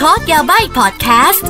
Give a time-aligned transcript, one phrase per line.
[0.00, 1.46] Code Yabai พอดแคสต์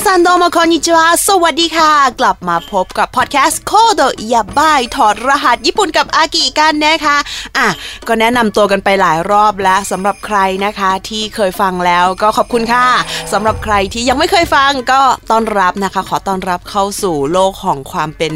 [0.00, 7.16] みなさんどうもこんにちは สวัสดีค่ะ กลับมาพบกับพอดแคสต์ Code Yabai ถอดรหัสญี่ปุ่นกับอากิกันนะคะ
[7.58, 7.68] อะ
[8.08, 12.86] ก็แนะนำตัวกันไปหลายรอบแล้วสำหรับใครนะคะที่เคยฟังแล้วก็ขอบคุณค่ะ
[13.32, 15.00] สำหรับใครที่ยังไม่เคยฟังก็
[15.30, 18.32] ต้อนรับนะคะ ขอต้อนรับเข้าสู่โลกของความเป็น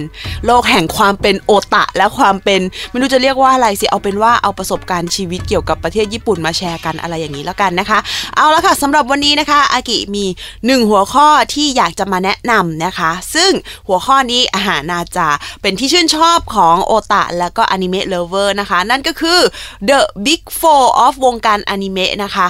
[0.46, 7.98] โลกแห่งความเป็นโอตะและความเป็น ไม่รู้จะเรียกว่าอะไรสิเอาเป็นว่าเอาประสบการณ์ชีวิตเกี่ยวกับประเทศญี่ปุ่นมาแชร์กันอะไรอย่างนี้แล้วกันนะคะ
[8.36, 10.24] เอาละค่ะสำหรับวันนี้นะคะอากิมี
[10.66, 13.52] หนึ่งหัวข้อที่อยากจะมาแนะนำนะคะ ซึ่ง
[13.88, 15.28] หัวข้อนี้อากิว่าน่าจะ
[15.62, 19.40] เป็นที่ชื่นชอบของโอตะแล้วก็อนิเมะเลเวอร์นะคะ นั่นก็คือ
[19.88, 22.46] The Big Four of วงการอนิเมะนะคะ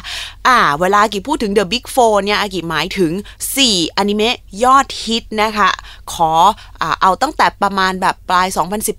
[0.46, 3.12] อ่า เวลาอากิพูดถึง The Big Four เนี่ยอากิหมายถึง
[3.54, 5.68] 4อนิเมะยอดฮิตนะคะ
[6.12, 6.32] ขอ
[6.82, 8.46] อเอาตั้งแต่ประมาณแบบปลาย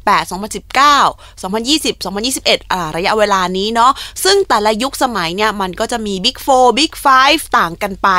[0.04, 3.92] 2018 2019 2020 2021 อ่า ระยะเวลานี้เนาะ
[4.24, 8.10] ซึ่งแต่ละยุคสมัยเนี่ย มันก็จะมี Big Four Big Five ต่างกันไป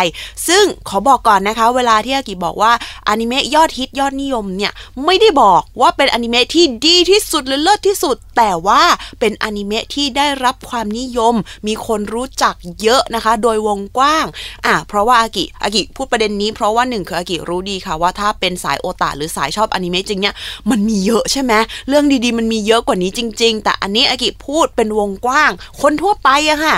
[0.48, 2.72] ซึ่งขอบอกก่อนนะคะเวลาที่อากิบอกว่า
[3.08, 4.72] อนิเมะยอดฮิตยอดนิยมเนี่ย
[5.04, 8.82] ไม่ได้บอกว่าเป็นอนิเมะที่ดีที่สุดหรือเลิศที่สุด แต่ว่า
[9.20, 11.34] เป็นอนิเมะที่ได้รับความนิยม
[11.66, 14.26] มีคนรู้จักเยอะนะคะ โดยวงกว้าง
[14.66, 20.34] อะเพราะว่าอากิอากิพูดประเด็นนี้เพราะว่าหนึ่งคืออากิรู้ดีค่ะว่าถ้าเป็นสายโอตาหรือสายชอบอนิเมะจริงเนี่ย
[20.70, 21.52] มันมีเยอะใช่ไหม
[21.88, 25.50] เรื่องดีๆ มันมีเยอะกว่านี้จริง ๆ แต่อันนี้อากิพูดเป็นวงกว้าง
[25.82, 26.76] คนทั่วไปอะค่ะ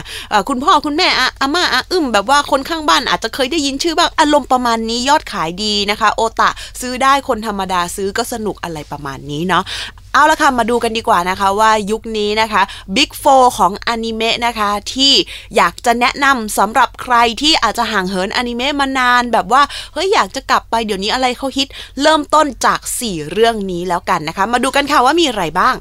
[0.48, 6.50] คุณพ่อคุณแม่อะอาม่าอาอึ้มแบบว่าคนข้างบ้านอาจจะเคยได้ยินชื่อบ้างอารมณ์ประมาณนี้ยอดขายดีนะคะ โอตะ
[6.80, 9.64] ซื้อได้คนธรรมดาซื้อก็สนุกอะไรประมาณนี้เนาะ
[10.12, 12.62] เอาละค่ะมาดูกันดีกว่านะคะว่ายุคนี้นะคะ
[12.96, 15.12] Big 4ของอนิเมะนะคะที่
[15.56, 21.68] อยากจะแนะนำสำหรับใครที่อาจจะห่างเหินอนิเมะมานานแบบว่าเฮ้ยอยากจะกลับไปเดี๋ยวนี้อะไรเขาฮิต
[22.02, 25.74] เริ่มต้นจาก 4 เรื่องนี้แล้วกันนะคะ มาดูกันค่ะว่ามีอะไรบ้าง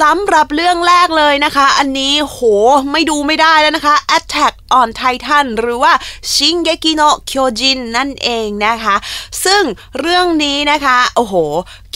[0.00, 2.38] สำหรับเรื่องแรกเลยนะคะ อันนี้โห
[2.92, 5.92] ไม่ดูไม่ได้แล้วนะคะ Attack on Titan หรือว่า
[6.32, 8.96] Shingeki no Kyojin นั่นเองนะคะ
[9.44, 9.62] ซึ่ง
[10.00, 11.34] เรื่องนี้นะคะ โอ้โห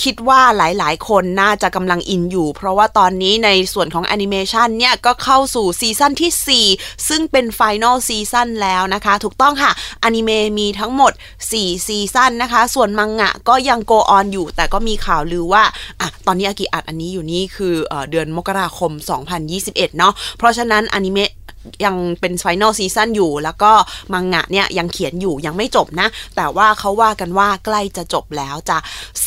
[0.02, 9.70] คิดว่าหลายๆ คนน่าจะกำลังอินอยู่ เพราะว่าตอนนี้ในส่วนของแอนิเมชันเนี่ย ก็เข้าสู่ซีซั่นที่ 4 ซึ่งเป็นไฟน a ลซีซั่นแล้วนะคะ ถูกต้องค่ะ
[10.04, 11.12] อนิเมะมีทั้งหมด
[11.50, 15.62] 4 ซีซั่นนะคะ ส่วนมังงะก็ยัง go on อยู่ แต่ก็มีข่าวลือว่า
[16.00, 18.92] อะตอนนี้อากิอัดอันนี้อยู่นี่คือเออเดือนมกราคม
[19.44, 21.32] 2021 เนาะเพราะฉะนั้นอนิเมะ
[21.84, 23.72] ยังเป็น final season อยู่ แล้วก็
[24.12, 28.78] มังงะเนี่ยยังเขียนอยู่ยังไม่จบนะ แต่ว่าเขาว่ากันว่าใกล้จะจบแล้วจ้ะ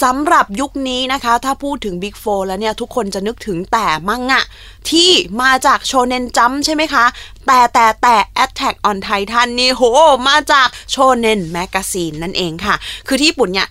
[0.01, 4.43] สำหรับยุคนี้นะคะ ถ้าพูดถึง Big 4แล้วเนี่ย ทุกคนจะนึกถึงแต่มังงะ
[4.91, 7.05] ที่มาจาก Shonen Jump ใช่ไหมคะ
[7.47, 9.83] แต่แต่แต่ Attack on Titan นี่โห
[10.27, 12.75] มาจาก Shonen Magazine นั่นเองค่ะ
[13.07, 13.67] คือที่ญี่ปุ่นเนี่ย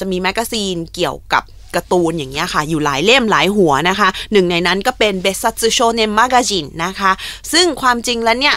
[0.00, 1.42] จะมี magazine เกี่ยวกับ
[1.76, 7.12] การ์ตูนอย่างเงี้ยค่ะ อยู่หลายเล่มหลายหัวนะคะ หนึ่งในนั้นก็เป็น b e s a t s u Shonen Magazine นะคะ
[7.52, 8.56] ซึ่งความจริงแล้วเนี่ย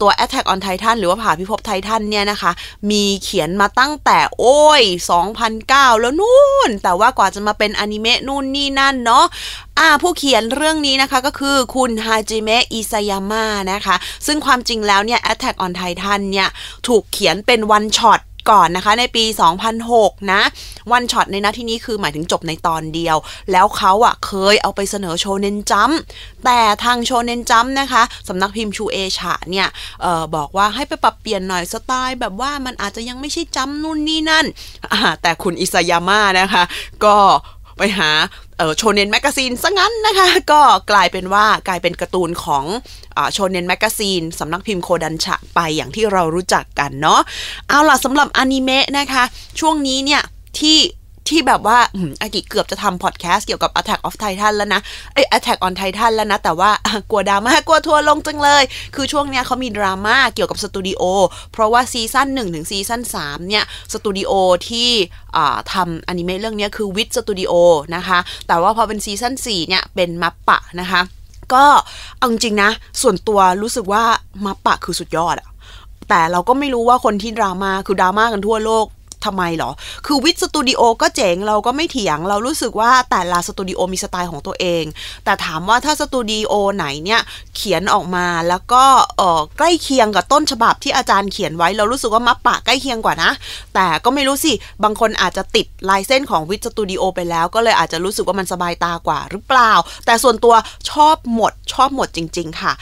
[0.00, 2.50] ตัว Attack on Titan หรือว่าผ่าพิภพไททันเนี่ยนะคะ
[2.90, 4.82] มีเขียนมาตั้งแต่โอ้ย
[5.42, 9.24] 2009 แล้วนู่น แต่ว่ากว่าจะมาเป็นอนิเมะนู่นนี่นั่นเนาะ
[9.78, 16.48] อ่าผู้เขียนเรื่องนี้นะคะก็คือคุณฮาจิเมะอิซายาม่านะคะ ซึ่งความจริงแล้วเนี่ย Attack on Titan เนี่ย
[16.86, 18.20] ถูกเขียนเป็นวันช็อต
[18.50, 19.24] ก่อนนะคะในปี
[19.78, 20.42] 2006 นะ
[20.92, 23.16] วันช็อตในนาที่นี้คือหมายถึงจบในตอนเดียว
[23.52, 25.90] แล้วเขาอะเคยเอาไปเสนอ Shonen Jump
[26.44, 29.68] แต่ทาง Shonen Jump นะคะสำนักพิมพ์ชูเอชะเนี่ย
[30.04, 34.46] เออบอกว่าให้ไปปรับเปลี่ยนหน่อยสไตล์แบบว่ามันอาจจะยังไม่ใช่จัมนู่นนี่นั่น
[35.22, 36.62] แต่คุณอิซายาม่านะคะ
[37.04, 37.16] ก็
[37.78, 38.10] ไปหา
[38.76, 42.64] Shonen Magazine ซะงั้นนะคะ ก็กลายเป็นว่ากลายเป็นการ์ตูนของ
[43.32, 47.20] Shonen Magazine สำนักพิมพ์โคดันชะไปอย่างที่เรารู้จักกันเนาะ
[47.68, 49.24] เอาล่ะสำหรับอนิเมะนะคะ
[49.60, 50.22] ช่วงนี้เนี่ย
[50.58, 50.78] ที่
[51.28, 51.78] ที่แบบว่า
[52.20, 54.80] อากิเกือบจะทำพอดแคสต์เกี่ยวกับ Attack of Titan แล้วนะ
[55.14, 56.70] เอ้ Attack on Titan แล้วนะ แต่ว่า
[57.10, 58.62] กลัวดราม่ากลัวทัวลงจังเลย
[58.94, 61.02] คือช่วงเนี้ยเขามีดราม่าเกี่ยวกับสตูดิโอ
[61.52, 64.32] เพราะว่าซีซั่น1ถึงซีซั่น3เนี่ยสตูดิโอ
[64.68, 64.88] ที่
[65.72, 67.52] ทำอนิเมะเรื่องนี้คือวิ t สตูดิโอ
[67.96, 71.00] นะคะ แต่ว่าพอเป็นซีซั่น4เนี่ยเป็น MAPPA นะคะ
[71.54, 71.64] ก็
[72.18, 72.70] เอาจริงนะ
[73.02, 74.02] ส่วนตัวรู้สึกว่า
[74.44, 75.48] MAPPA คือสุดยอดอะ
[76.08, 78.86] แต่เราก็ไม่รู้ว่าคนที่ดราม่าคือดราม่ากันทั่วโลก
[79.24, 79.70] ทำไมเหรอ
[80.06, 84.84] คือวิทสตูดิโอก็เจ๋งเราก็ไม่เถียงเรารู้สึกว่าแต่ละสตูดิโอมีสไตล์ของตัวเอง
[85.24, 87.20] แต่ถามว่าถ้าสตูดิโอไหนเนี่ย
[87.56, 88.84] เขียนออกมาแล้วก็
[89.16, 93.30] เออใกล้เคียงกับต้นฉบับที่อาจารย์เขียนไว้เรารู้สึกว่ามัปปะใกล้เคียงกว่านะ
[93.74, 94.52] แต่ก็ไม่รู้สิ
[94.84, 99.72] บางคนอาจจะติดลายเส้นของวิทสตูดิโอไปแล้ว ก็เลยอาจจะรู้สึกว่ามันสบายตากว่าหรือเปล่า
[100.06, 100.54] แต่ส่วนตัว
[100.90, 102.72] ชอบหมดชอบหมดจริง ๆ ค่ะ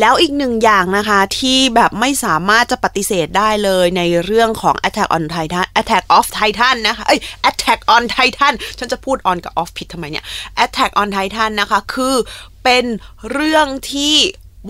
[0.00, 9.70] แล้วอีกหนึ่งอย่างนะคะที่แบบไม่สามารถจะปฏิเสธได้เลยในเรื่องของ Attack on Titan Attack of Titan นะคะเอ้ย Attack on Titan ฉันจะพูด on กับ off
[9.78, 10.24] ผิดทำไมเนี่ย
[10.64, 12.14] Attack on Titan นะคะ คือ
[12.64, 12.84] เป็น
[13.30, 14.16] เรื่องที่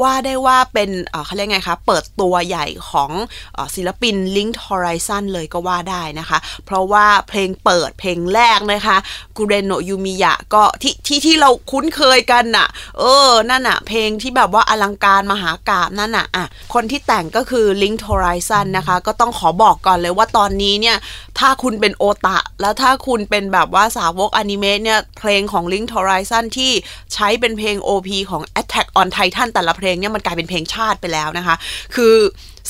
[0.00, 0.90] ว่าได้ว่าเป็น
[1.25, 3.10] เขาเรียกไงคะ เปิดตัวใหญ่ของ
[3.56, 8.96] อศิลปิน Link Horizon เลยก็ว่าได้นะคะ เพราะว่าเพลงเปิดเพลงแรกนะคะ
[9.37, 20.96] กูเรโนยูมิยะก็ที่ที่ที่เราคุ้นเคยกันน่ะ เออ นั่นน่ะ เพลงที่แบบว่าอลังการมหากาพย์นั่นน่ะอะคนที่แต่งก็คือ Linked Horizon นะคะ ก็ต้องขอบอกก่อนเลยว่าตอนนี้เนี่ย
[21.38, 26.72] ถ้าคุณเป็นโอตะ แล้วถ้าคุณเป็นแบบว่าสาวกอนิเมะเนี่ย เพลงของ Linked Horizon ที่
[27.14, 31.56] ใช้เป็นเพลง OP ของ Attack on Titan แต่ละเพลงเนี่ยมันกลายเป็นเพลงชาติไปแล้วนะคะ
[31.94, 32.14] คือ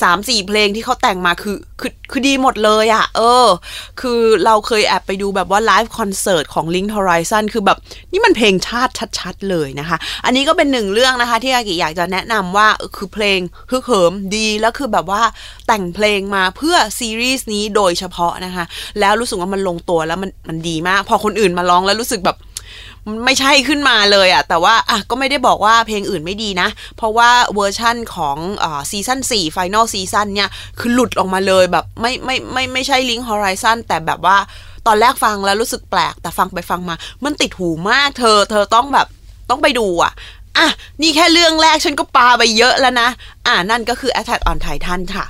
[0.03, 3.47] สามสี่เพลงที่เขาแต่งมาคือคือคือดีหมดเลยอะ่ะ เออ
[4.01, 7.77] คือเราเคยแอบไปดูแบบว่าไลฟ์คอนเสิร์ตของ Linked Horizon คือแบบ
[8.11, 13.39] นี่มันเพลงชาติชัด ๆ เลยนะคะ อันนี้ก็เป็นหนึ่งเรื่องนะคะ ที่อากิอยากจะแนะนำว่าคือเพลง
[13.71, 15.21] ฮึกเหิมดีแล้วคือแบบว่า
[15.67, 18.65] แต่งเพลงมาเพื่อซีรีส์นี้โดยเฉพาะนะคะ
[18.99, 22.37] แล้วรู้สึกว่ามันลงตัวแล้วมันมันดีมาก พอคนอื่นมาร้องแล้วรู้สึกแบบ
[23.25, 30.49] ไม่ใช่ขึ้นมาเลยอะแต่ว่าอะก็ไม่ได้บอกว่าเพลงอื่นไม่ดีนะ เพราะว่าเวอร์ชั่นของอซีซั่น4 Final Season เนี่ย
[30.79, 34.37] คือหลุดออกมาเลยแบบไม่ไม่ไม่ไม่ใช่ Linked Horizon แต่แบบว่า
[34.87, 39.07] ตอนแรกฟังแล้วรู้สึกแปลก แต่ฟังไปฟังมา มันติดหูมากเธอ เธอต้องแบบ
[39.49, 40.13] ต้องไปดูอะ
[40.57, 40.67] อะ
[41.01, 43.09] นี่แค่เรื่องแรกฉันก็ปาไปเยอะแล้วนะ
[43.47, 45.25] อะนั่นก็คือ Attack on Titan ค่ะ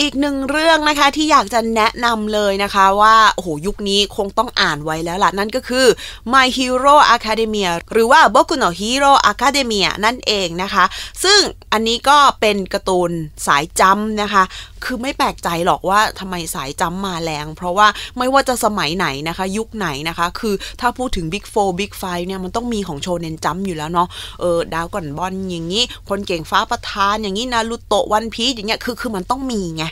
[0.00, 5.86] อีกหนึ่งเรื่องนะคะที่อยากจะแนะนำเลยนะคะว่าโอ้โหยุคนี้คงต้องอ่านไว้แล้วล่ะ นั่นก็คือ
[6.32, 10.84] My Hero Academia หรือว่า Boku no Hero Academia นั่นเองนะคะ
[11.24, 11.40] ซึ่ง
[11.72, 13.10] อันนี้ก็เป็นการ์ตูน
[13.46, 14.42] สายจำนะคะ
[14.84, 17.88] คือไม่แปลกใจหรอกว่าทำไมสายจำมาแรง เพราะว่า
[18.18, 24.08] ไม่ว่าจะสมัยไหนนะคะ ยุคไหนนะคะ คือถ้าพูดถึง Big 4 Big 5เนี่ยมันต้องมีของโชเนนจำอยู่แล้วเนาะ
[24.40, 29.84] เออดาวก่อนบอลอย่างนี้ คนเก่งฟ้าประธานอย่างนี้นารูโตะวันพีชอย่างเงี้ยคือคือมันต้องมีไง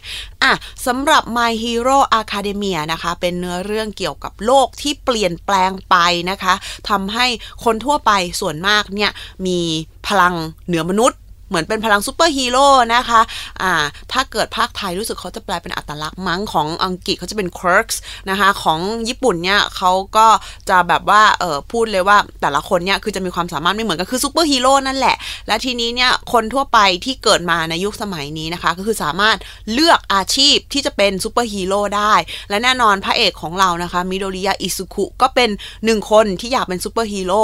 [0.42, 0.52] อะ
[0.86, 5.96] สำหรับ My Hero Academia นะคะ เป็นเนื้อเรื่องเกี่ยวกับโลกที่เปลี่ยนแปลงไป
[6.30, 6.54] นะคะ
[6.90, 7.26] ทำให้
[7.64, 9.10] คนทั่วไปส่วนมากเนี่ย
[9.46, 9.58] มี
[10.06, 10.34] พลัง
[10.66, 11.18] เหนือมนุษย์
[11.48, 13.20] เหมือนเป็นพลังซูเปอร์ฮีโร่นะคะ
[13.62, 13.72] อ่า
[14.12, 17.96] ถ้าเกิดภาคไทยรู้สึกเขาจะแปลเป็นอัตลักษณ์มั้งของอังกฤษเขาจะเป็น quirks
[18.30, 20.26] นะคะของญี่ปุ่นเนี่ยเขาก็
[20.70, 29.36] จะแบบว่าเออพูดเลยว่าแต่ละคนเนี่ยคือจะมีความสามารถไม่เหมือนกันคือซูเปอร์ฮีโร่นั่นแหละ และทีนี้เนี่ยคนทั่วไปที่เกิดมาในยุคสมัยนี้นะคะ ก็คือสามารถ
[29.72, 32.14] เลือกอาชีพที่จะเป็นซูเปอร์ฮีโร่ได้
[32.50, 35.50] และแน่นอนพระเอกของเรานะคะมิโดริยะอิซุคุก็เป็น
[35.84, 37.40] หนึ่งคนที่อยากเป็นซูเปอร์ฮีโร่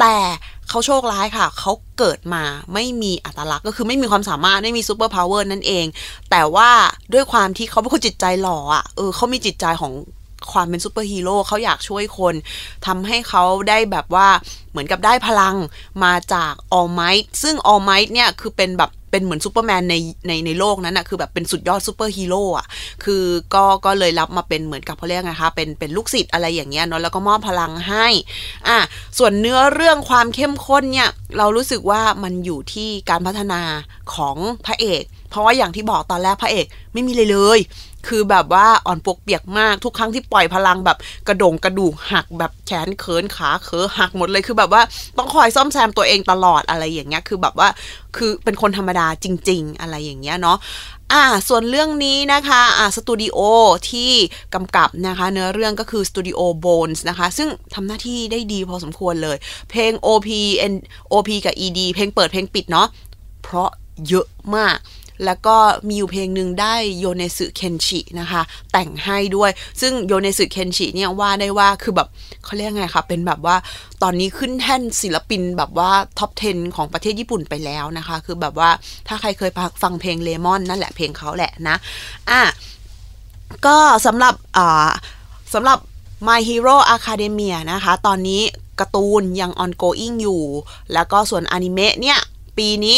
[0.00, 0.16] แต่
[0.68, 2.42] เขาโชคร้ายค่ะ เขาเกิดมา
[2.74, 5.86] ไม่มีอัตลักษณ์ก็คือไม่มีความสามารถ ไม่มี superpower นั่นเอง
[6.30, 6.70] แต่ว่า
[7.12, 9.92] ด้วยความที่เขาเป็นคนจิตใจหล่ออะเออเขามีจิตใจของ
[10.52, 12.34] ความเป็นซูเปอร์ฮีโร่เขาอยากช่วยคน
[12.86, 14.28] ทำให้เขาได้แบบว่า
[14.70, 15.56] เหมือนกับได้พลัง
[16.04, 19.94] มาจาก All Might ซึ่ง All Might เนี่ยคือเป็นแบบ เป็นเหมือนซูเปอร์แมนใน
[20.26, 22.66] ในในโลกนั้นอะคือแบบเป็นสุดยอดซูเปอร์ฮีโร่อะ
[23.04, 23.24] คือ
[23.54, 28.06] ก็ก็เลยรับมาเป็นเหมือนกับเขาเรียกไงคะเป็นเป็นลูกศิษย์อะไรอย่างเงี้ยเนาะแล้วก็มอบพลังให้
[28.68, 28.78] อะ
[29.18, 33.60] ส่วนเนื้อเรื่องความเข้มข้นเนี่ยเรารู้สึกว่ามันอยู่ที่การพัฒนา
[34.14, 37.58] ของพระเอก เพราะว่าอย่างที่บอกตอนแรกพระเอกไม่มีเลยเลย
[38.06, 40.98] คือแบบว่าอ่อนปวกเปียกมากทุกครั้งที่ปล่อยพลังแบบ
[41.28, 44.82] กระดงกระดูกหักแบบแขนเขินขาเขอหักหมดเลยคือแบบว่า
[45.18, 47.68] ต้องคอยซ่อมแซมตัวเองตลอดอะไรอย่างเงี้ยคือแบบว่า
[48.16, 50.58] คือเป็นคนธรรมดาจริง ๆ อะไรอย่างเงี้ยเนาะ
[51.12, 53.38] อ่าส่วนเรื่องนี้นะคะอ่าสตูดิโอ
[53.90, 54.10] ที่
[54.54, 59.36] กำกับนะคะเนื้อเรื่องก็คือสตูดิโอ Bones นะคะ ซึ่งทำหน้าที่ได้ดีพอสมควรเลย
[59.70, 60.28] เพลง OP
[60.72, 60.74] N
[61.12, 62.88] OP กับ ED เพลงเปิดเพลงปิดเนาะ
[63.42, 63.70] เพราะ
[64.08, 64.26] เยอะ
[64.56, 64.76] มาก
[65.24, 65.56] แล้วก็
[65.88, 72.08] มีอยู่เพลงหนึ่งได้โยเนสึเคนชินะคะ แต่งให้ด้วย ซึ่งโยเนสึเคนชิเนี่ยว่าได้ว่าคือแบบ
[72.44, 73.56] เขาเรียกไงคะเป็นแบบว่า
[74.02, 78.70] ตอนนี้ขึ้นแท่นศิลปินแบบว่าท็อป 10 ของประเทศญี่ปุ่นไปแล้วนะคะ คือแบบว่า
[79.08, 79.50] ถ้าใครเคย
[79.82, 81.76] ฟังเพลงเลมอนนั่นแหละเพลงเขาแหละนะ
[82.30, 82.42] อะ
[83.66, 84.90] ก็สำหรับอ่า
[85.54, 85.78] สำหรับ
[86.28, 88.42] My Hero Academia นะคะ ตอนนี้
[88.80, 90.42] การ์ตูนยัง ongoing อยู่
[90.92, 92.18] แล้วก็ส่วนอนิเมะเนี่ย
[92.58, 92.96] ปีนี้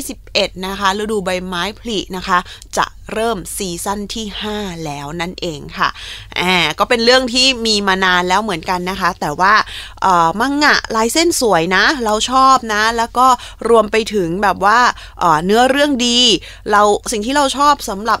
[0.00, 2.38] 2021 นะคะ ฤดูใบไม้ผลินะคะ
[2.76, 4.26] จะเริ่มซีซั่นที่
[4.56, 5.88] 5 แล้วนั่นเองค่ะ
[6.36, 9.54] อะก็เป็นเรื่องที่มีมานานแล้วเหมือนกันนะคะ แต่ว่า
[10.02, 13.26] เอ่อมังงะลายเส้นสวยนะ เราชอบนะ แล้วก็
[13.68, 14.78] รวมไปถึงแบบว่า
[15.20, 16.18] เเนื้อเรื่องดี
[16.70, 18.20] เราสิ่งที่เราชอบสำหรับ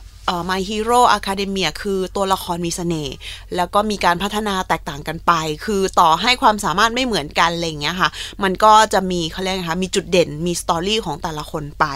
[0.50, 3.16] My Hero Academia คือตัวละครมีสเสน่ห์
[3.56, 5.32] แล้วก็มีการพัฒนาแตกต่างกันไป
[5.64, 8.10] คือต่อให้ความสามารถไม่เหมือนกันอะไรเงี้ยค่ะ
[8.42, 11.86] มันก็จะมีเขาเรียกนะคะมีจุดเด่นมี story ของแต่ละคนไป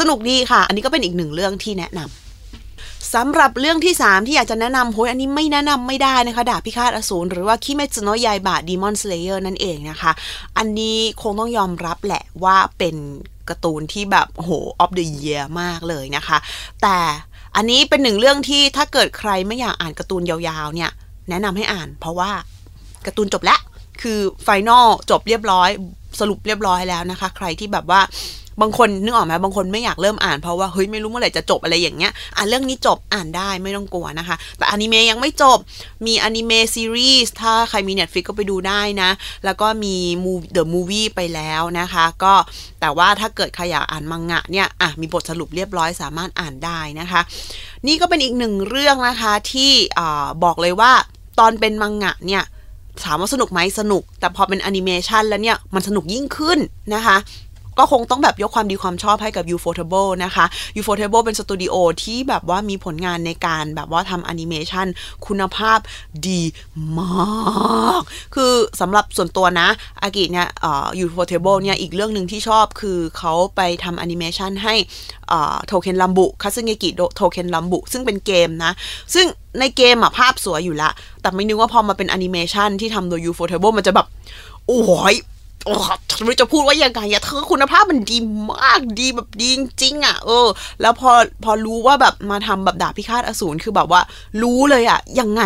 [0.00, 10.12] สนุกดีค่ะ อันนี้ก็เป็นอีกหนึ่งเรื่องที่แนะนำสำหรับเรื่องที่ 3 ที่อยากจะแนะนำโหยอันนี้ไม่แนะนำไม่ได้นะคะ ดาบพิฆาตอสูรหรือว่า鬼滅の刃 Demon Slayer นั่นเองนะคะ
[10.58, 12.96] อันนี้คงต้องยอมรับแหละว่าเป็น
[13.48, 16.38] การ์ตูนที่แบบโห of the year มากเลยนะคะ
[16.82, 16.98] แต่
[17.56, 20.90] อันนี้เป็นหนึ่งเรื่องที่ถ้าเกิดใครไม่อยากอ่านการ์ตูนยาวๆ เนี่ย
[21.30, 22.30] แนะนำให้อ่าน เพราะว่า
[23.06, 23.60] การ์ตูนจบแล้ว
[24.02, 25.68] คือ final จบเรียบร้อย
[26.20, 28.00] สรุปเรียบร้อยแล้วนะคะ ใครที่แบบว่า
[28.60, 35.58] บางคนนึกออกไหมบางคนไม่อยากเริ่มอ่านเพราะว่าเฮ้ยไม่รู้เมื่อไหร่จะจบอะไรอย่างเงี้ยอ่านเรื่องนี้จบอ่านได้ไม่ต้องกลัวนะคะ แต่อนิเมะยังไม่จบ
[36.06, 39.10] มีอนิเมะซีรีส์ถ้าใครมี Netflix ก็ไปดูได้นะ
[39.44, 42.34] แล้วก็มีมู the movie ไปแล้วนะคะ ก็
[42.80, 47.20] แต่ว่าถ้าเกิดใครอยากอ่านมังงะเนี่ยอะมีบทสรุปเรียบร้อยสามารถอ่านได้นะคะ
[47.86, 49.72] นี่ก็เป็นอีกหนึ่งเรื่องนะคะที่
[50.44, 50.92] บอกเลยว่า
[51.38, 52.44] ตอนเป็นมังงะเนี่ย
[53.04, 56.58] ถามว่าสนุกไหมสนุก แต่พอเป็นแอนิเมชันแล้วเนี่ยมันสนุกยิ่งขึ้น
[56.94, 57.16] นะคะ
[57.78, 60.44] ก็คงต้องแบบยกความดีความชอบให้กับ Ufotable นะคะ
[60.80, 64.86] Ufotable เป็นสตูดิโอที่แบบว่ามีผลงานในการแบบว่าทำแอนิเมชัน
[65.26, 65.78] คุณภาพ
[66.28, 66.42] ดี
[66.98, 68.02] มาก
[68.34, 69.68] คือสำหรับส่วนตัวนะ
[70.02, 74.74] อากิเนี่ยเอ่อ Ufotable เนี่ย อีกเรื่องหนึ่งที่ชอบคือเขาไปทำแอนิเมชันให้
[75.66, 78.72] 刀剣乱舞 活撃 刀剣乱舞ซึ่งเป็นเกมนะ
[79.14, 79.26] ซึ่ง
[79.60, 80.90] ในเกมอะภาพสวยอยู่ละ
[81.22, 84.06] แต่ไม่นึกว่าพอมาเป็นแอนิเมชันที่ทำโดย Ufotable มันจะแบบ
[84.66, 85.16] โอ้ย
[85.64, 85.74] โอ้
[86.16, 88.18] ไม่รู้จะพูดว่ายังไงอะเธอคุณภาพมันดี
[88.52, 89.48] มากดีแบบดี
[89.80, 90.48] จริงอะเออ
[90.80, 91.10] แล้วพอ
[91.44, 94.00] พอรู้ว่าแบบมาทำแบบดาบพิฆาตอสูรคือแบบว่า
[94.42, 95.42] รู้เลยอะยังไง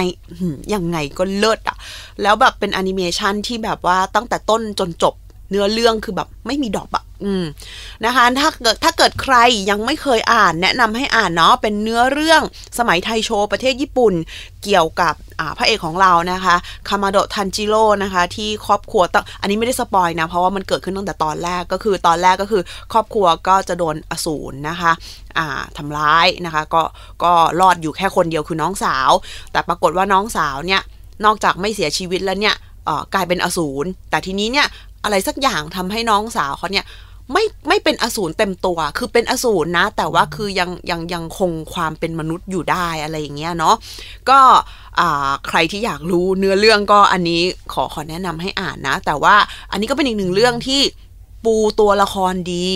[0.75, 1.77] ยังไงก็เลิศอะ
[2.23, 5.15] แล้วแบบเป็นแอนิเมชันที่แบบว่าตั้งแต่ต้นจนจบ
[5.51, 7.45] เนื้อเรื่องคือแบบไม่มีดอกอะอืม
[8.05, 9.37] นะคะ ถ้าเกิดถ้าเกิดใคร
[9.71, 12.43] ยังไม่เคยอ่าน แนะนำให้อ่านเนาะเป็นเนื้อเรื่อง
[12.79, 14.15] สมัยไทยโชว์ประเทศญี่ปุ่น
[14.63, 15.15] เกี่ยวกับ
[15.59, 16.57] พระเอกของเรานะคะ
[16.89, 22.63] คามาโดทันจิโร่นะคะ ที่ครอบครัวตั้งอันนี้ไม่ได้สปอยนะ เพราะว่ามันเกิดขึ้นตั้งแต่ตอนแรกก็คือตอนแรกก็คือ
[22.93, 24.93] ครอบครัวก็จะโดนอสูรนะคะ
[25.39, 26.83] อ่าทำร้ายนะคะ ก็
[27.23, 29.11] ก็รอดอยู่แค่คนเดียวคือน้องสาว
[29.53, 30.83] แต่ปรากฏว่าน้องสาวเนี่ย
[31.25, 32.57] นอกจากไม่เสียชีวิตแล้วเนี่ย
[33.15, 34.67] กลายเป็นอสูรแต่ทีนี้เนี่ย
[35.07, 36.87] อะไรสักอย่างทำให้น้องสาวเขาเนี่ย
[37.33, 43.75] ไม่ไม่เป็นอสูรเต็มตัว คือเป็นอสูรนะ แต่ว่าคือยังยังยังคงความเป็นมนุษย์อยู่ได้อะไรอย่างเงี้ยเนาะ
[44.29, 44.39] ก็
[45.49, 49.37] ใครที่อยากรู้เนื้อเรื่องก็อันนี้ขอขอแนะนำให้อ่านนะ แต่ว่า
[49.71, 50.81] อันนี้ก็เป็นอีกหนึ่งเรื่องที่
[51.45, 52.67] ปูตัวละครดี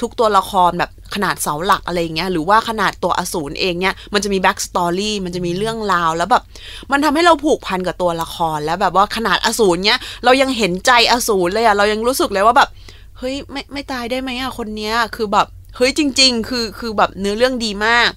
[0.00, 6.42] ทุกตัวละครแบบ ขนาดเสาหลักอะไรเงี้ยหรือว่าขนาดตัวอสูรเองเนี่ยมันจะมี backstory มันจะมีเรื่องราวแล้วแบบ
[6.92, 12.68] มันทำให้เราผูกพันกับตัวละครแล้วแบบว่าขนาดอสูรเนี้ยเรายังเห็นใจอสูรเลยอะเรายังรู้สึกเลยว่าแบบ
[13.18, 18.10] เฮ้ยไม่ไม่ตายได้ไหมอะคนเนี้ยคือแบบเฮ้ยจริง ๆ คือคือแบบเนื้อเรื่องดีมาก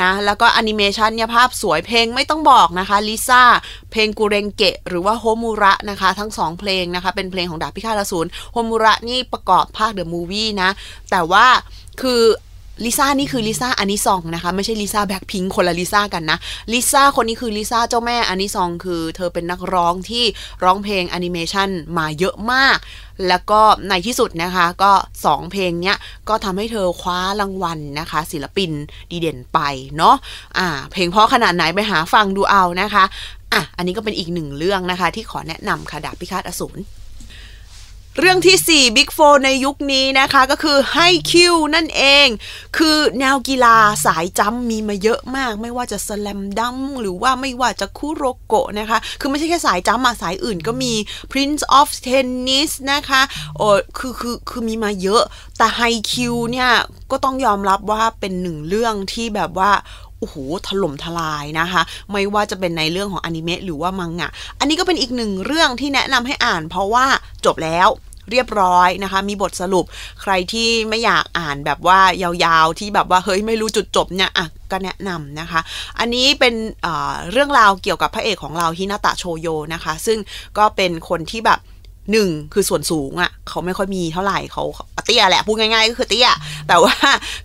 [0.00, 3.42] นะแล้วก็แอนิเมชันเนี่ยภาพสวยเพลงไม่ต้องบอกนะคะ LiSA
[3.90, 10.70] เพลงกูเรงเกะ หรือว่าโฮมูระนะคะ ทั้งสองเพลงนะคะ เป็นเพลงของดาบพิฆาตอสูรโฮมูระนี่ประกอบภาค the movie นะ
[11.10, 11.46] แต่ว่า
[12.02, 12.22] คือ
[12.84, 16.38] LiSA นี่คือ LiSA anisong นะคะ ไม่ใช่ลิซ่าแบ็คพิงคนละลิซ่ากันนะ
[16.72, 20.24] LiSA คนนี้คือ LiSA เจ้าแม่ anisong คือ เธอเป็นนักร้องที่
[20.64, 22.78] ร้องเพลงแอนิเมชันมาเยอะมาก
[23.28, 24.92] แล้วก็ในที่สุดนะคะก็
[25.24, 25.96] 2 เพลงเนี้ย
[26.28, 28.70] ก็ทำให้เธอคว้ารางวัลนะคะ ศิลปิน
[29.10, 29.58] ดีเด่นไป
[29.96, 30.16] เนาะ
[30.58, 33.04] อ่า เพลงเพราะขนาดไหนไปหาฟังดูเอานะคะ
[33.52, 36.80] อะอันนี้ก็เป็นอีกหนึ่งเรื่องนะคะ ที่ขอแนะนำค่ะดาบพิฆาตอสูร
[38.20, 42.26] เรื่องที่ 4 Big 4ในยุคนี้นะคะก็คือให้คิวนั่นเอง
[42.76, 50.92] คือแนวกีฬาสายจัมมีมาเยอะมาก ไม่ว่าจะสแลมดัมหรือว่าไม่ว่าจะคุโรโกะนะคะ คือไม่ใช่แค่สายจัมมาสายอื่นก็มี
[51.32, 53.22] Prince of Tennis นะคะ
[53.56, 53.68] โอ้
[53.98, 55.22] คือคือคือมีมาเยอะ
[55.58, 55.80] แต่ไฮ
[56.12, 56.70] คิวเนี่ย
[57.10, 59.72] ก็ต้องยอมรับว่าเป็นหนึ่งเรื่องที่แบบว่า
[60.18, 67.06] โอ้โหถล่มทลายนะคะ ไม่ว่าจะเป็นในเรื่องของอนิเมะหรือว่ามังงะ อันนี้ก็เป็นอีกหนึ่งเรื่องที่แนะนำให้อ่าน เพราะว่า
[67.44, 67.88] จบแล้ว
[68.30, 69.84] เรียบร้อยนะคะ มีบทสรุป
[70.22, 75.60] ใครที่ไม่อยากอ่านแบบว่ายาวๆที่แบบว่าเฮ้ยไม่รู้จุดจบเนี่ยอะก็แนะนำนะคะ
[75.98, 80.18] อันนี้เป็นเเรื่องราวเกี่ยวกับพระเอกของเราฮินาตะโชโยนะคะ ซึ่ง
[80.58, 81.60] ก็เป็นคนที่แบบ
[82.12, 84.64] หนึ่งคือส่วนสูงอะ่ะเขาไม่ค่อยมีเท่าไหร่เขา
[85.06, 86.30] เตี้ยแหละพูดง่ายๆก็คือเตี้ย
[86.68, 86.94] แต่ว่า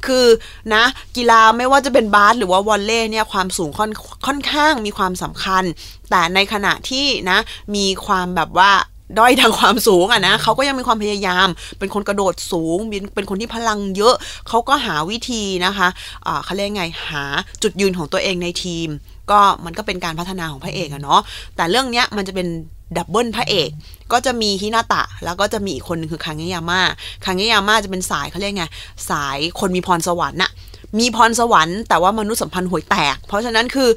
[0.05, 0.25] คือ
[0.73, 0.83] นะ
[1.17, 3.91] กีฬาไม่ว่าจะเป็นบาสหรือว่าวอลเล่เนี่ยความสูงค่อน
[4.27, 5.63] ค่อนข้างมีความสำคัญ
[6.09, 7.39] แต่ในขณะที่นะ
[7.75, 8.71] มีความแบบว่า
[9.17, 11.47] ด้อยทางความสูงอะนะเขาก็ยังมีความพยายาม
[11.79, 12.77] เป็นคนกระโดดสูง
[13.15, 14.15] เป็นคนที่พลังเยอะ
[14.47, 17.23] เขาก็หาวิธีนะคะะเขาเรียกไงหา
[17.63, 18.87] จุดยืนของตัวเองในทีม
[19.31, 21.21] ก็มันก็เป็นการพัฒนาของพระเอกอะเนาะ
[21.55, 22.47] แต่เรื่องเนี้ยมันจะเป็น
[22.97, 23.69] double พระเอก
[24.11, 26.81] ก็จะมีฮินาตะ แล้วก็จะมีอีกคนนึงคือคังเงยาม่า
[27.25, 28.65] คังเงยาม่าจะเป็นสายเขาเรียกไง
[29.09, 30.51] สายคนมีพรสวรรค์น่ะ
[30.99, 33.89] มีพรสวรรค์แต่ว่ามนุษย์สัมพันธ์ห่วยแตก เพราะฉะนั้นคือ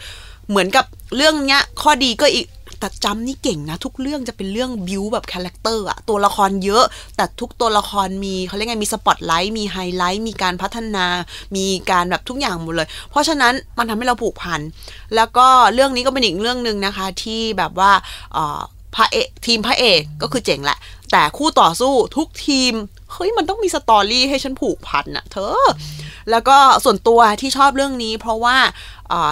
[0.49, 0.85] เหมือนกับ
[1.17, 2.47] เรื่องเนี้ยข้อดีก็อีก
[2.79, 6.85] แต่จัมป์นี่เก่งนะ ทุกเรื่องจะเป็นเรื่อง build แบบ character อะตัวละครเยอะ
[7.17, 11.07] แต่ทุกตัวละครมีเขาเรียกไงมีสปอตไลท์มีไฮไลท์มีการพัฒนา
[11.57, 14.61] มีการแบบทุกอย่างหมดเลย เพราะฉะนั้นมันทำให้เราผูกพัน
[15.17, 17.91] แล้วก็เรื่องนี้ก็เป็นอีกเรื่องหนึ่งนะคะที่แบบว่า
[18.97, 20.79] พระเอกทีมพระเอกก็คือเจ๋งแหละ
[21.13, 22.73] แต่คู่ต่อสู้ทุกทีม
[23.13, 25.67] เฮ้ยมันต้องมีสตอรี่ให้ฉันผูกพันอะเธอ
[26.31, 28.57] แล้วก็ส่วนตัวที่ชอบเรื่องนี้ เพราะว่า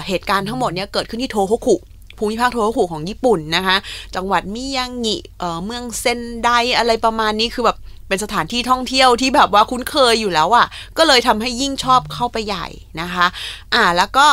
[0.06, 1.76] เหตุการณ์ทั้งหมดเนี้ยเกิดขึ้นที่โทโฮคุ
[2.18, 3.76] ภูมิภาคโทโฮคุของญี่ปุ่นนะคะ
[4.16, 6.48] จังหวัดมิยางิเเมืองเซนได
[6.78, 10.66] อะไรประมาณนี้คือแบบเป็นสถานที่ท่องเที่ยวที่แบบว่าคุ้นเคยอยู่แล้วอะ่ะ
[10.98, 12.66] ก็เลยทำให้ยิ่งชอบเข้าไปใหญ่
[13.00, 13.26] นะคะ
[13.74, 14.26] อ่าแล้วก็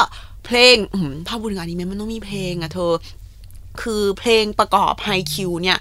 [0.45, 0.75] เพลง
[1.27, 2.91] ถ้าพูดถึงอนิเมะมันต้องมีเพลงอะเธอ
[3.83, 5.77] คือเพลงประกอบไฮคิวเนี่ย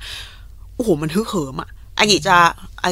[0.74, 2.36] โอ้โห มันฮึกเหิมอะอากิจะ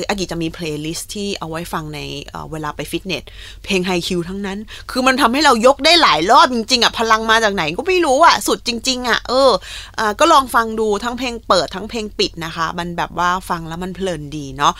[0.08, 3.24] อากิจะมี playlist ที่เอาไว้ฟังในเวลาไปฟิตเนส
[3.64, 4.58] เพลงไฮคิวทั้งนั้น
[4.90, 9.50] คือมันทำให้เรายกได้หลายรอบจริง ๆอะพลังมาจากไหนก็ไม่รู้อะสุดจริง ๆอะเอ
[9.98, 14.72] อก็ลองฟังดูทั้งเพลงเปิดทั้งเพลงปิดนะคะ มันแบบว่าฟังแล้วมันเพลินดีเนาะ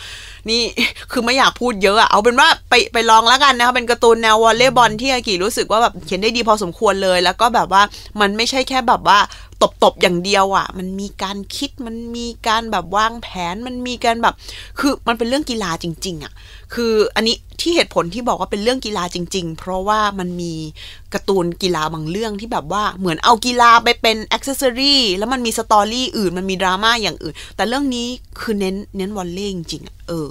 [0.49, 0.61] นี่
[1.11, 7.81] คือไม่อยากพูดเยอะอะเอาเป็นว่าไปไปลองแล้วกันนะคะเป็นการ์ตูนแนววอลเลย์บอลที่อากิรู้สึกว่าแบบเขียนได้ดีพอสมควรเลย แล้วก็แบบว่า
[8.21, 9.19] มันไม่ใช่แค่แบบว่า
[9.83, 14.35] ตบๆอย่างเดียวอะ่ะ มันมีการคิดมันมีการแบบวางแผนมันมีการแบบ
[14.79, 16.33] คือมันเป็นเรื่องกีฬาจริง ๆอะ่ะ
[16.73, 20.53] คืออันนี้ที่เหตุผลที่บอกว่าเป็นเรื่องกีฬาจริง ๆ เพราะว่ามันมี
[21.13, 28.07] การ์ตูนกีฬาบางเรื่องที่แบบว่าเหมือนเอากีฬาไปเป็นอ็อกเซสซอรี่แล้วมันมีสตอรี่อื่นมันมีดราม่าอย่างอื่น แต่เรื่องนี้
[28.39, 30.27] คือเน้นเน้นวอลเลย์จริงๆอะเออ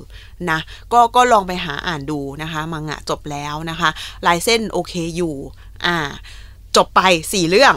[0.51, 0.59] นะ
[0.93, 3.91] ก็ ก็ลองไปหาอ่านดูนะคะ มังงะจบแล้วนะคะ
[4.27, 5.35] ลายเส้นโอเคอยู่
[5.87, 5.97] อ่า
[6.77, 7.01] จบไป
[7.33, 7.75] สี่เรื่อง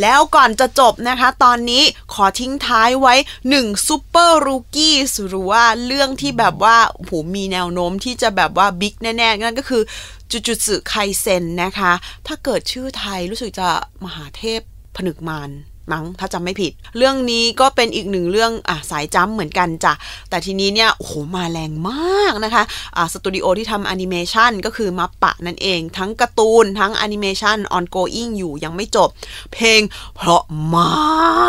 [0.00, 1.82] แล้วก่อนจะจบนะคะ ตอนนี้
[2.14, 3.14] ขอทิ้งท้ายไว้
[3.50, 4.96] 1ซูเปอร์รูกี้
[5.28, 9.82] หรือว่าเรื่องที่แบบว่าโอ้โหมีแนวโน้มที่จะแบบว่าบิ๊กแน่ๆ นั่นก็คือ
[10.30, 11.92] จุจุสึไคเซนนะคะ
[12.26, 13.68] ถ้าเกิดชื่อไทยรู้สึกจะ
[14.04, 14.60] มหาเทพ
[14.96, 15.50] ผนึกมาร
[15.92, 19.92] มั้งถ้าจำไม่ผิด เรื่องนี้ก็เป็นอีกหนึ่งเรื่องอะสายจัมป์เหมือนกันจ้ะ
[20.30, 22.62] แต่ทีนี้เนี่ยโอ้โหมาแรงมากนะคะ
[22.96, 29.08] อะสตูดิโอที่ทำแอนิเมชันก็คือ MAPPA นั่นเอง ทั้งการ์ตูนทั้งแอนิเมชัน ongoing อยู่ยังไม่จบ
[29.52, 29.80] เพลง
[30.16, 30.44] เพราะ
[30.76, 30.78] ม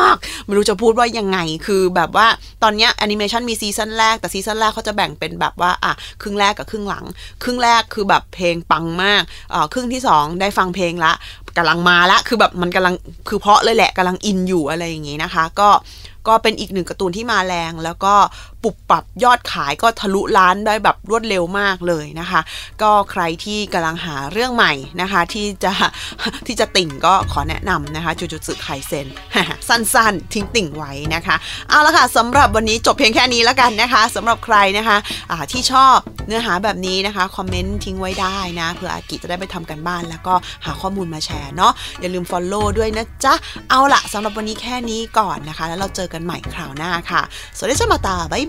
[0.05, 0.17] าก
[0.49, 2.27] ไม่รู้จะพูดว่ายังไง คือแบบว่า
[2.63, 7.05] ตอนเนี้ยแอนิเมชันมีซีซั่นแรก แต่ซีซั่นแรกเขาจะแบ่งเป็นแบบว่าอะครึ่งแรกกับครึ่งหลัง
[7.43, 11.13] ครึ่งแรกคือแบบเพลงปังมากอ่าครึ่งที่สองได้ฟังเพลงละ
[11.57, 12.95] กำลังมาละคือแบบมันกำลัง
[13.29, 15.69] คือเพาะเลยแหละกำลังอินอยู่อะไรอย่างงี้นะคะ ก็
[16.27, 18.13] ก็เป็นอีกหนึ่งการ์ตูนที่มาแรงแล้วก็
[18.63, 22.41] ปรับปรับยอดขายก็ทะลุล้านได้แบบรวดเร็วมากเลยนะคะ
[22.81, 25.71] ก็ใครที่กำลังหาเรื่องใหม่นะคะ ที่จะ
[26.47, 29.07] ที่จะติ่งก็ขอแนะนำนะคะจูจูสึไคเซน
[29.67, 31.35] สั้นๆ ทิ้งติ่งไว้นะคะ
[31.69, 40.33] เอาละค่ะสำหรับวันนี้จบเพียงแค่นี้แล้วกันนะคะสำหรับใครนะคะะที่ชอบเนื้อหาแบบนี้นะคะคอมเมนต์ทิ้งไว้ได้นะเผื่ออากิจะได้ไปทำการบ้าน แล้วก็
[40.65, 43.33] หาข้อมูลมาแชร์เนาะอย่าลืม Follow ด้วยนะจ๊ะ
[43.69, 47.21] เอาละสำหรับวันนี้แค่นี้ก่อนนะคะ แล้วเราเจอกันใหม่คราวหน้าค่ะ
[47.55, 48.48] สวัสดีจ้า また บ๊าย